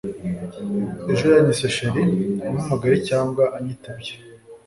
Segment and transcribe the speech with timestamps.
[1.11, 2.15] Ejo yanyise Cherie
[2.47, 4.13] ampamagaye cyangwa anyitabye